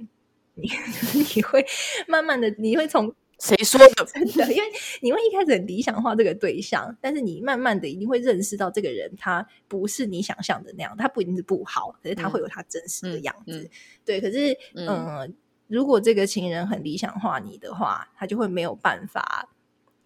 [0.55, 0.69] 你
[1.35, 1.65] 你会
[2.07, 4.05] 慢慢的，你会从谁说的？
[4.05, 4.63] 真的，因为
[5.01, 13.59] 你会一开始很理想化这个对象，但是你慢慢的一定会认识到这个人他不是你想象的那样，他不一定是不好，可是他会有他真实的嗯样子。
[13.59, 13.69] 嗯
[14.05, 15.35] 对，可是嗯
[15.67, 19.49] 如果这个情人很理想化你的话，他就会没有办法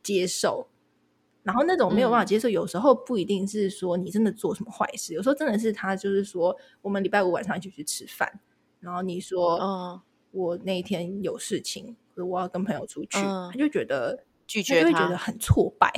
[0.01, 0.67] 接受。
[1.43, 8.41] 然后那种没有嗯办法接受，有时候不一定是说你真的做什么坏事，有时候真的是他就是说，我们礼拜五晚上一起去吃饭，
[8.81, 15.91] 然后你说，嗯，我那一天有事情，或者我要跟朋友出去，嗯他就觉得拒绝他就会觉得，很挫败。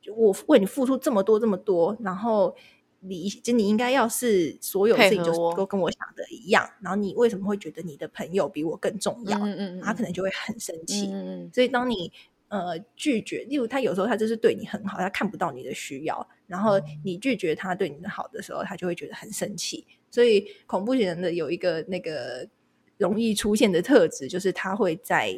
[0.00, 2.54] 就我为你付出这么多这么多，然后
[3.00, 9.38] 你就你应该要是所有事情就是都跟我想的一样，然后你为什么会觉得你的朋友比我更重要？
[9.38, 11.08] 嗯嗯嗯，他可能就会很生气。
[11.08, 12.10] 嗯嗯所以当你
[12.48, 19.86] 呃拒绝，例如他有时候他就是对你很好，他看不到你的需要，然后你拒绝他对你的好的时候，他就会觉得很生气。
[20.10, 22.48] 所以恐怖情人的有一个那个
[22.98, 25.34] 容易出现的特质，就是他会在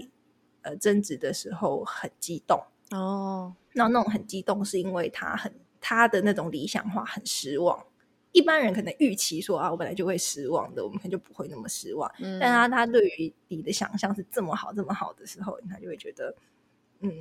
[0.63, 2.61] 呃争执的时候很激动。
[2.91, 7.87] 嗯哦，那那种很激动，是因为他很他的那种理想化很失望。
[8.33, 12.11] 一般人可能预期说啊，我本来就会失望的，我们可能就不会那么失望。
[12.19, 16.35] 嗯，但他他对于你的想象是这么好这么好的时候，他就会觉得，
[17.01, 17.13] 嗯，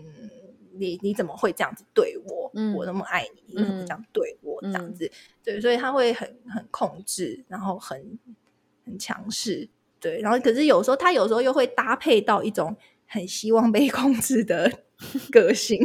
[0.74, 2.52] 你你怎么会这样子对我？
[2.54, 4.60] 嗯我那么爱你，你怎么嗯这样对我？
[4.62, 5.12] 这样嗯子，
[5.44, 8.20] 对，所以他会很很控制，然后很
[8.86, 9.68] 很强势，
[10.00, 14.72] 对，然后可是有时候他有时候又会搭配到一种很希望被 控制的
[15.32, 15.80] 个性，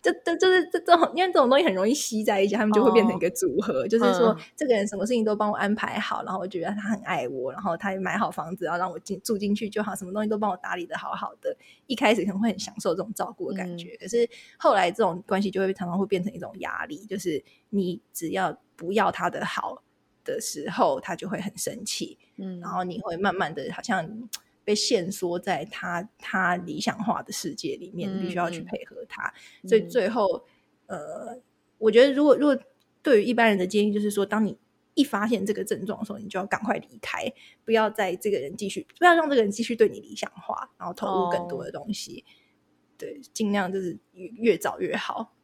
[0.00, 3.86] 这这就是这这种，因为这种东西很容易吸在一起，他们就会变成一个组合。
[3.88, 11.56] 就是说嗯，这个人什么事情都帮我安排好，然后我觉得他很爱我，然后他也买好房子，然后让我进住进去就好，什么东西都帮我打理的好好的。
[11.88, 19.82] 一开始可能会很享受这种照顾的感觉，可是后来这种关系就会常常会变成一种压力，就是你只要不要他的好
[20.24, 22.18] 的时候，他就会很生气。
[22.36, 24.28] 嗯，然后你会慢慢的好像
[24.64, 29.32] 被限缩在他他理想化的世界里面，你必须要去配合他。
[29.68, 30.44] 所以嗯最后，
[30.86, 31.40] 呃，
[31.78, 32.56] 我觉得如果如果
[33.02, 34.56] 对于一般人的建议就是说，当你
[34.94, 37.32] 一发现这个症状的时候，你就要赶快离开，
[37.64, 42.24] 不要在这个人继续，不要让这个人继续对你理想化，然后投入更多哦的东西。
[42.96, 45.34] 对，尽量就是越越早越好。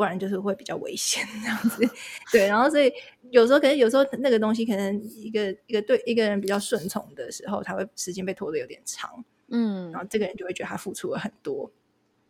[0.00, 1.86] 不然就是会比较危险这样子，
[2.32, 2.90] 对，然后所以
[3.30, 11.70] 有时候可能有时候那个东西可能一个一个对一个人比较顺从的时候，他会时间被拖得有点长，嗯然后这个人就会觉得他付出了很多，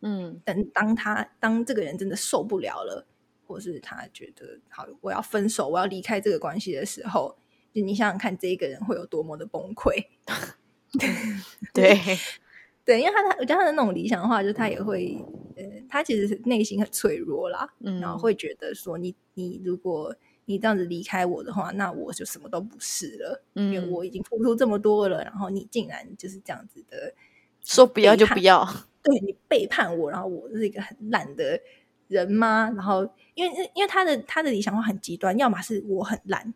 [0.01, 3.07] 嗯但当他当这个人真的受不了了，
[3.47, 7.37] 或是他觉得好我要分手，我要离开这个关系的时候，
[7.73, 10.07] 就你想想看，这一个人会有多么的崩溃。
[11.73, 11.97] 对，
[12.83, 15.17] 对，因为他他我觉得他的那种理想化，就是他也会，
[15.61, 27.13] 呃，他其实是内心很脆弱啦，嗯，然后会觉得说你你如果你这样子离开我的话，那我就什么都不是了，因为嗯我已经付出这么多了，然后你竟然就是这样子的，
[27.63, 28.67] 说不要就不要，
[29.03, 31.59] 对你背叛我，然后我是一个很烂的
[32.07, 32.71] 人吗？
[32.75, 36.53] 然后因为因为他的他的理想化很极端，要么是我很烂，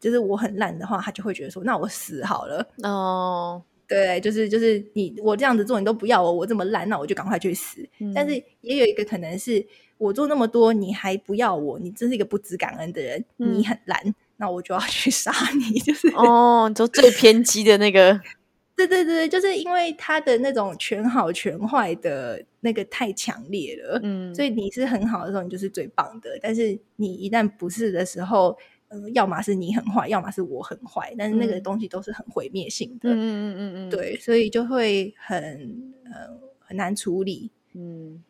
[0.00, 2.66] 就是我很烂的话，他就会觉得说那我死好了。
[2.82, 7.86] 哦，对，就是就是你我这样子做你都不要我，我这么烂，那我就赶快去死。
[8.14, 9.64] 但嗯是也有一个可能是
[9.98, 15.32] 我做那么多，你还不要我，你真是一个不知感恩的人，嗯你很烂，那我就要去杀
[15.70, 15.78] 你。
[15.80, 18.20] 就是， 哦，你说最偏激的那个，
[18.76, 26.38] 对对对，就是因为他的那种全好全坏的那个太强烈了，嗯，所以你是很好的时候，你就是最棒的。
[26.42, 28.56] 但是你一旦不是的时候，
[28.94, 33.10] 呃，要么是你很坏，要么是我很坏，但是那个嗯东西都是很毁灭性的。
[33.10, 36.30] 嗯嗯嗯嗯嗯，，对，所以就会很呃
[36.60, 37.50] 很难处理。
[37.72, 38.22] 嗯，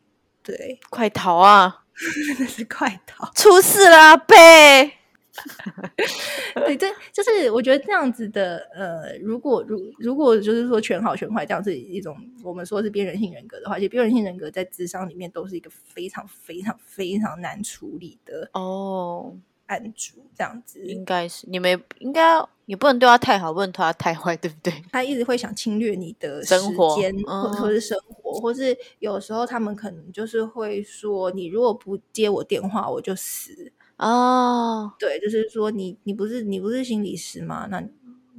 [0.42, 1.84] 对，快逃啊！
[2.26, 3.30] 真的是快逃。
[3.34, 4.90] 出事啦，贝！
[6.54, 20.84] 对，这就是我觉得这样子的呃，如果如如果就是说全好全坏这样是一种我们说是边缘性人格的话，其实边缘性人格在智商里面都是一个非常非常非常难处理的哦，案主，这样子。
[20.86, 24.82] 应该是你们应该也不能对他太好，不能对他太坏，对不对？
[24.92, 33.72] 他一直会想侵略你的时生活间，或嗯或是生活，或是有时候他们可能就是会说，你如果不接我电话，我就死。
[33.96, 37.68] 哦，对，就是说你你不是你不是心理师吗？
[37.70, 37.80] 那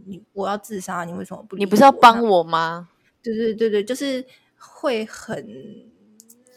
[0.05, 1.55] 你我要自杀，你为什么不？
[1.55, 2.89] 你不是要帮我吗？
[3.23, 4.23] 对对对对，就是
[4.57, 5.47] 会很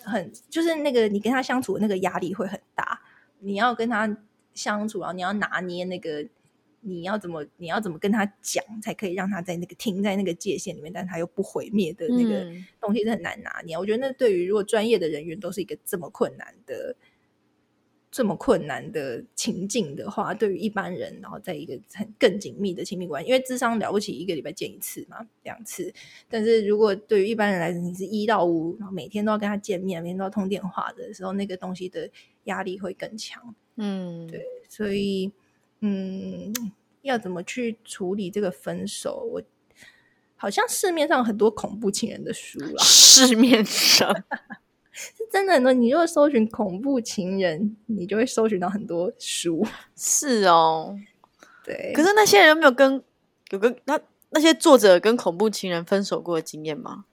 [0.02, 3.00] 很，就是那个你跟他相处的那个压力会很大，
[3.38, 4.06] 你要跟他
[4.58, 6.26] 相处，然后你要拿捏那个
[6.80, 13.78] 你要怎么你要怎么跟他讲，才可以让他在那个停在那个界限里面，但他又不毁灭的那个嗯东西是很难拿捏。
[13.78, 16.96] 我觉得那对于如果专业的人员都是一个这么困难的。
[18.10, 25.92] 这么困难的情境的话，对于一般人，然后在一个很更紧密的亲密关系，因为智商了不起一个礼拜见一次嘛，两次。
[26.26, 32.10] 但是如果对于一般人来说，你是一到五，然后每天都要跟他见面，每天都要通电话的时候，那个东西的
[32.44, 33.54] 压力会更强。
[33.78, 35.32] 嗯，对所以，
[35.80, 36.52] 嗯，
[37.02, 39.26] 要怎么去处理这个分手？
[39.32, 39.42] 我
[40.36, 44.12] 好像市面上很多恐怖情人的书啦， 市面上
[44.92, 45.72] 是真的很多。
[45.72, 49.64] 你如果搜寻恐怖情人，你就会搜寻到很多书。
[49.96, 50.98] 是哦，
[51.64, 53.02] 对，可是那些人有没有跟
[53.50, 53.98] 有跟那
[54.30, 57.04] 那些作者跟恐怖情人分手过的经验吗？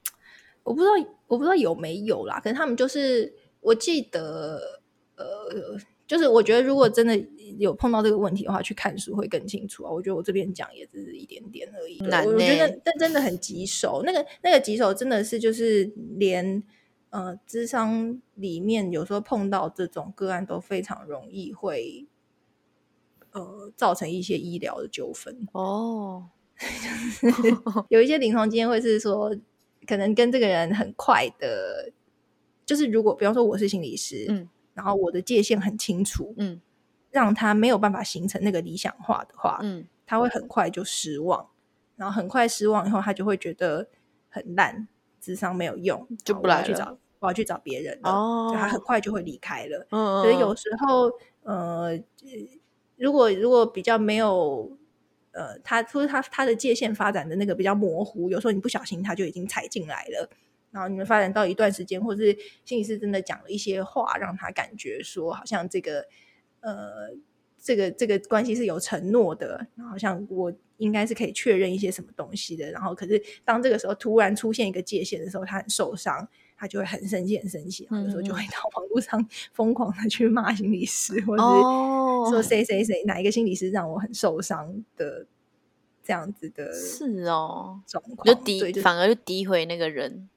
[0.63, 0.93] 我不知道，
[1.27, 2.39] 我不知道有没有啦。
[2.39, 4.81] 可是他们就是，我记得，
[5.15, 7.15] 呃，就是我觉得如果真的
[7.57, 9.91] 有碰到这个问题的话，去看书会更清楚啊。
[9.91, 11.99] 我觉得我这边讲也只是一点点而已。
[11.99, 14.03] 我我觉得呢但真的很棘手。
[14.05, 16.63] 那个那个棘手真的是就是连
[17.11, 22.05] 呃，智商里面有时候碰到这种个案都非常容易会
[23.31, 25.47] 呃造成一些医疗的纠纷。
[25.53, 26.29] 哦，
[27.87, 29.33] 有一些临床经验会是说，
[29.87, 31.89] 可能跟这个人很快的，
[32.65, 36.61] 就是如果比方说我是心理师，嗯然后我的界限很清楚，嗯
[37.09, 41.49] 让他没有办法形成那个理想化的话，嗯他会很快就失望，
[41.95, 43.87] 然后很快失望以后，他就会觉得
[44.29, 44.87] 很烂，
[45.19, 49.87] 智商没有用，就不来去找我要去找别人了，哦就他很快就会离开了。
[49.89, 51.09] 嗯，所以有时候，
[51.43, 51.97] 呃，
[52.97, 54.77] 如果如果比较没有，
[55.31, 60.29] 呃，他就是他他的界限发展的那个比较模糊，有时候你不小心他就已经踩进来了，
[60.75, 66.05] 然后你们发展到一段时间，或是心理师真的讲了一些话，让他感觉说好像这个
[66.59, 67.09] 呃
[67.57, 76.27] 这个这个关系是有承诺的，然后好像我应该是可以确认一些什么东西的，然后可是当这个时候突然出现一个界限的时候，他很受伤。
[76.57, 85.25] 他就会很生气，很生气，有时候就会到网络上 疯狂的去骂心理师，或者是哦说谁谁谁哪一个心理师让我很受伤的
[86.01, 90.29] 这样子的是哦，状况，就，诋反而就诋毁那个人。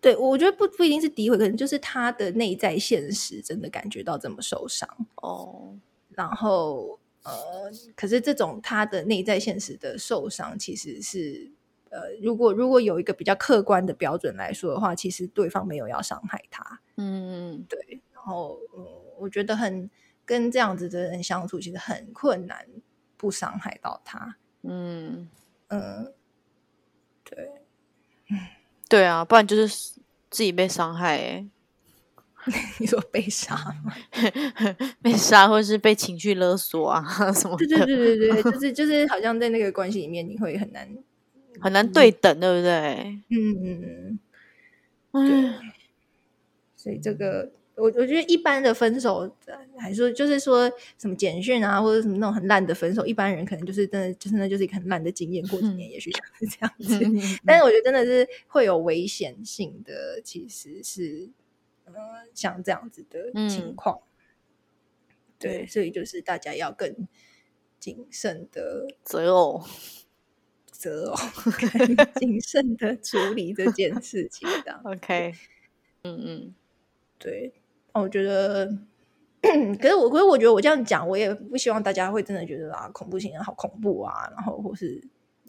[0.00, 5.74] 对我觉得不不一定是诋毁，可能就是他的内在现实真的感觉到这么受伤，哦，
[6.10, 7.32] 然后呃，
[7.94, 11.50] 可是这种他的内在现实的受伤，其实是
[11.90, 18.86] 呃，如果如果有一个比较客观的标准来说的话，其实对方没有要伤害他，嗯，对，然后嗯，
[19.18, 19.90] 我觉得很
[20.24, 22.66] 跟这样子的人相处，其实很困难，
[23.18, 24.36] 不伤害到他。
[24.62, 25.28] 嗯，
[25.68, 26.14] 嗯，
[27.24, 27.50] 对，
[28.90, 29.94] 对啊，不然就是
[30.28, 31.46] 自己被伤害、欸，
[32.78, 33.94] 你说被杀吗？
[35.00, 40.88] 被杀或是被情绪勒索啊什么对对的，对对对，就 是就是，好像在那个关系里面，你会很难，
[41.60, 43.20] 很难对等，对不对？
[43.30, 44.18] 嗯嗯嗯，
[45.12, 45.54] 嗯，
[46.76, 47.52] 所以这个。
[47.80, 57.38] 我我觉得一般的分手，呃还说就是说什么简讯啊，或者什么那种很烂的分手，一般人可能就是真的，就是那就是一个很烂的经验，过几年也许就是 这样子。
[57.46, 61.30] 但是我觉得真的是会有危险性的，其实是
[61.84, 61.92] 呃
[62.34, 63.74] 像这样子的情嗯。
[63.74, 64.00] 况。
[65.38, 65.66] 对，对。
[65.66, 67.08] 所以就是大家要更
[67.78, 69.64] 谨慎的择偶，
[70.70, 71.16] 择偶，
[71.96, 74.46] 更谨慎的处理这件事情。
[74.66, 75.32] 的 OK，
[76.02, 76.54] 嗯嗯，
[77.18, 77.54] 对，
[77.94, 78.70] 我觉得。
[79.80, 85.02] 可是我，可是我觉得我这样讲，我也不希望大家会真的觉得啊，恐怖情人好恐怖啊，然后或是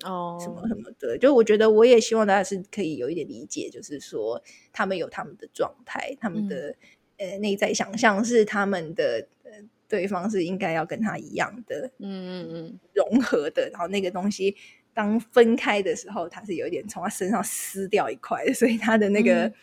[0.06, 1.18] 哦，什么什么的。
[1.18, 6.74] 就我觉得，我也希望大家是可以有一点理解，就是说他们有他们的状态，他们的、
[7.18, 9.52] 呃内在想象是他们的呃
[9.90, 14.56] 对方是应该要跟他一样的嗯嗯嗯，融合的，然后那个东西
[14.94, 19.54] 当分开的时候，他是有一点从他身上撕掉一块，所以他的那个、嗯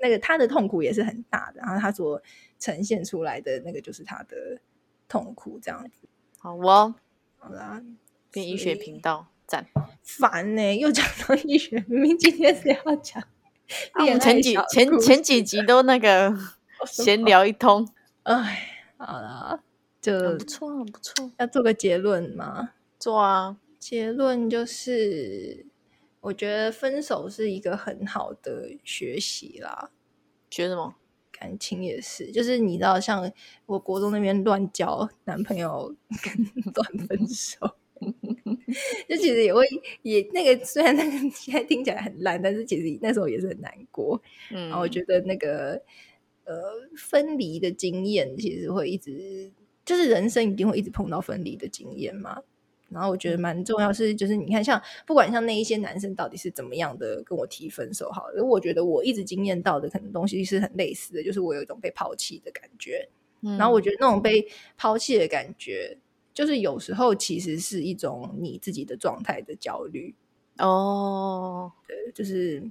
[0.00, 2.22] 那个他的痛苦也是很大的，然后他所
[2.58, 4.60] 呈现出来的那个就是他的
[5.08, 6.08] 痛苦，这样子。
[6.38, 6.94] 好哦，
[7.38, 7.82] 好啦，
[8.30, 9.66] 变医学频道赞。
[10.02, 13.22] 烦呢、又讲到医学，明明今天是要讲
[13.92, 16.34] 啊我们前几前前几集都那个
[16.86, 17.88] 什闲聊一通，
[18.22, 19.60] 哎，好啦，
[20.00, 21.30] 就不错，很不错。
[21.38, 22.70] 要做个结论吗。
[22.98, 25.66] 做啊，结论就是，
[26.20, 29.90] 我觉得分手是一个很好的学习啦。
[30.50, 30.94] 学什么？
[31.30, 33.30] 感情也是，就是你知道，像
[33.66, 36.34] 我国中那边乱交男朋友跟
[36.74, 37.60] 乱分手，
[39.08, 39.64] 就其实也会
[40.02, 44.20] 也那个虽然那个现在听起来很烂，但是其实那时候也是很难过。
[44.50, 45.80] 嗯然后我觉得那个
[46.44, 46.60] 呃
[46.96, 49.52] 分离的经验，其实会一直
[49.84, 52.42] 就是人生一定会一直碰到分离的经验嘛。
[52.90, 63.08] 然后我觉得蛮重要是，就是你看，像不管像那一些男生到底是怎么样的跟我提分手，好了，我觉得我一直经验到的可能东西是很类似的，就是我有一种被抛弃的感觉。
[63.40, 65.96] 然后我觉得那种被抛弃的感觉，
[66.34, 70.14] 就是有时候其实是一种你自己的状态的焦虑。
[70.58, 72.68] 哦，对，就是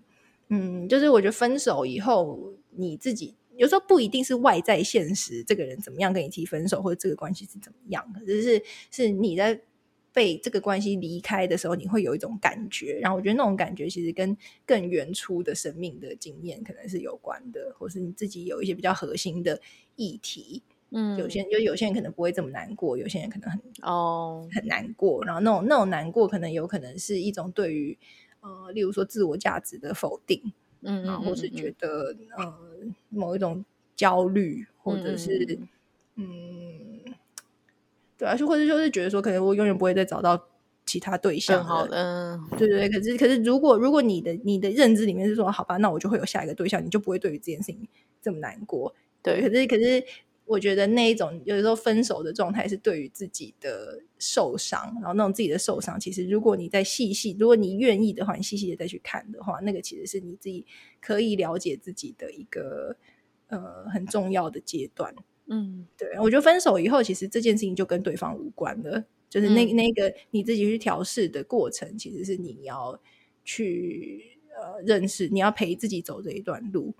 [0.49, 3.35] 嗯，就是我觉得分手以后你自己。
[3.55, 8.61] 有时候不一定是外在现实，这个人怎么样跟你提分手，或者这个关系是怎么样，只是
[8.91, 9.59] 是你在
[10.17, 12.97] 被这个关系离开的时候，你会有一种感觉。
[12.99, 19.61] 然后我觉得那种感觉其实跟更原初的生命的经验可能是有关的，或是你自己有一些比较核心的
[19.95, 20.63] 议题。
[20.89, 25.23] 嗯，有些就有些人可能不会这么难过，有些人可能很哦很难过。
[25.23, 27.95] 然后那种那种难过，可能有可能是一种对于
[28.41, 30.41] 呃，例如说自我价值的否定。
[30.81, 32.53] 嗯，然后或是觉得呃
[33.09, 33.63] 某一种
[33.95, 35.59] 焦虑，或者是
[36.15, 36.25] 嗯，
[38.17, 40.41] 对啊，就或者就是觉得说，可能我永远不会再找到
[40.85, 42.89] 其他对象好的，对对对。
[42.89, 47.87] 可是可是，如果如果你的你的认知里面是说，好吧，那我就会有下一个对象，你就不会对于这件事情
[48.21, 48.93] 这么难过。
[49.21, 50.03] 对，可是可是。
[50.49, 60.65] 我觉得那一种有时候分手的状态是对于自己的受伤，然后那种自己的受伤，其实如果你再细细，如果你愿意的话，你细细的再去看的话，那个其实是你自己
[61.01, 62.95] 可以了解自己的一个
[63.49, 65.13] 呃很重要的阶段。
[65.49, 72.99] 嗯，对，我觉得分手以后，其实这件事情就跟对方无关了，就是那那个你自己去调试的过程，其实是你要
[73.45, 76.93] 去呃认识，你要陪自己走这一段路，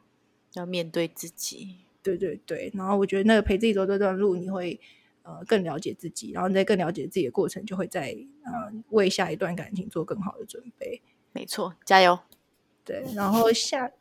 [0.54, 1.76] 要面对自己。
[2.02, 4.80] 对对对，然后我觉得那个陪自己走这段路，你会
[5.24, 11.02] 呃更了解自己，然后你在更了解自己的过程，就会在呃为下一段感情做更好的准备。
[11.34, 12.18] 没错，加油！
[12.86, 13.92] 对，然后下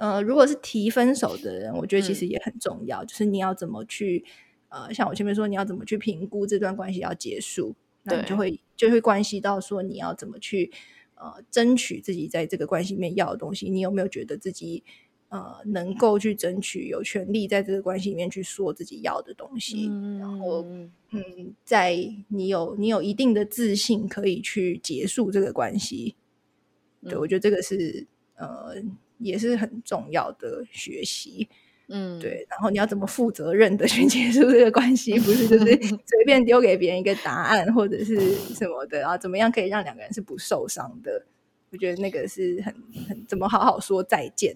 [0.00, 4.24] 呃，如果是提分手的人，我觉得其实也很重要，就是你要怎么去
[4.70, 7.74] 呃，像我前面说，你要怎么去评估这段关系要结束，
[8.04, 10.72] 那你就会就会关系到说你要怎么去
[11.16, 14.82] 呃争取自己在这个关系里面要的东西，你有没有觉得自己？
[15.30, 19.86] 呃，能够去争取，有权利在这个关系里面去说自己要的东西，
[20.18, 20.64] 然后，
[21.10, 21.96] 嗯，在
[22.26, 26.16] 你有你有一定的自信，可以去结束这个关系。
[27.04, 28.74] 对我觉得这个是呃，
[29.20, 31.48] 也是很重要的学习。
[31.88, 32.46] 嗯，对。
[32.50, 35.18] 然后你要怎么负责任的 去结束这个关系？
[35.20, 35.66] 不是就是
[36.06, 41.24] 随便丢给别人一个答案或者是什么的，然后怎么样可以让两个人是不受伤的？
[41.70, 42.74] 我觉得那个是很
[43.08, 44.54] 很怎么好好说再见。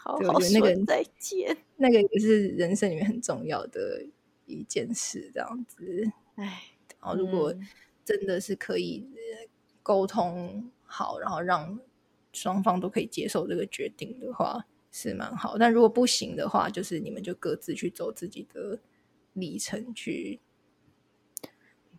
[0.00, 4.06] 好好说再见，那个也是人生里面很重要的
[4.46, 6.10] 一件事，这样子。
[6.36, 6.62] 哎，
[7.00, 7.54] 然后如果
[8.04, 9.06] 真的是可以
[9.82, 11.78] 沟通好，然后让
[12.38, 15.58] 双方都可以接受这个决定的话，是蛮好。
[15.58, 18.78] 但如果不行的话，就是你们就各自去走自己的
[19.32, 20.40] 历程去。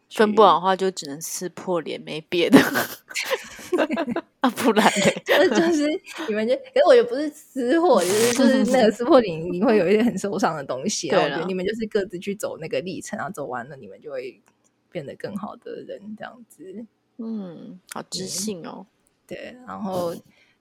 [0.10, 2.58] 分不好的话，就只能撕破脸，没别的。
[4.40, 5.86] 啊，不然嘞， 就是
[6.28, 11.10] 你们就，可是我也不是私货，就是就是那个撕破脸，你会有一些很受伤的东西。
[11.12, 14.42] 对了，你们就是各自去走那个历程，然后走完了，你们就会
[14.90, 16.86] 变得更好的人，这样子。
[17.18, 18.88] 嗯，好知性哦。
[19.30, 20.14] 对，然后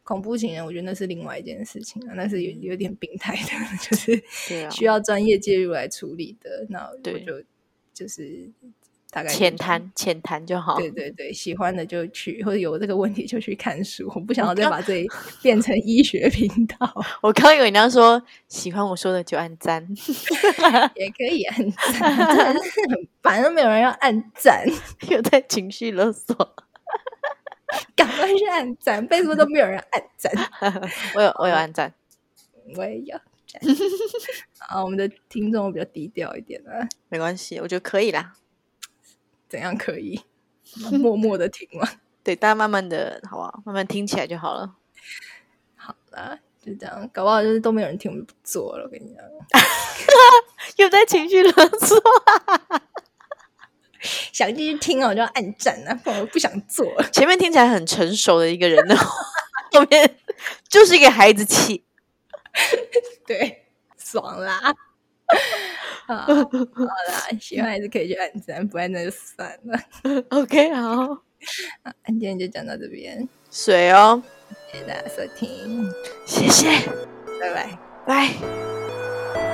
[0.04, 3.50] 恐怖情人，我觉得那是另外一件事情啊，那是有有点病态的，
[3.82, 4.22] 就是
[4.70, 6.66] 需要专业介入来处理的。
[6.68, 7.42] 那我就
[7.94, 8.50] 就是。
[9.10, 10.76] 大概浅谈浅谈就好。
[10.76, 14.06] 对对对，喜欢的就去，或者有这个问题就去看书。
[14.14, 15.08] 我不想要再把这里
[15.40, 16.94] 变成医学频道。
[17.22, 19.82] 我刚以为你要说喜欢我说的就按赞，
[20.94, 22.14] 也可以按赞，
[22.52, 22.56] 很
[23.22, 24.66] 烦，都没有人要按赞，
[25.08, 26.36] 又在情绪勒索。
[27.94, 30.32] 赶快去按赞，为什么都没有人按赞？
[31.14, 31.92] 我有，我有按赞，
[32.76, 33.16] 我也有。
[34.58, 38.34] 啊，我们的听众比较低调一点啊，没关系，我觉得可以啦。
[39.48, 40.20] 怎样可以
[41.00, 41.88] 默默的听吗？
[42.22, 43.62] 对，大家慢慢的，好不好？
[43.64, 44.74] 慢慢听起来就好了。
[45.76, 48.84] 好了，就这样，搞不好就是都没有人听，我们不做了。
[48.84, 49.24] 我跟你讲，
[50.76, 51.98] 又在情绪勒索。
[54.32, 56.00] 想继续听哦，就要按赞啊！
[56.04, 56.86] 我不想做。
[57.12, 58.96] 前面听起来很成熟的一个人呢，
[59.72, 60.16] 后面
[60.68, 61.84] 就是一个孩子气。
[63.26, 63.64] 对，
[63.96, 64.60] 爽啦。
[66.06, 69.78] 好，好啦，喜欢还是可以去按赞，不按那就算了。
[70.30, 71.22] OK，好，
[71.84, 74.22] 那今天就讲到这边，水哦，
[74.72, 75.92] 谢谢大家收听，
[76.24, 76.80] 谢谢，
[77.38, 79.47] 拜拜，拜。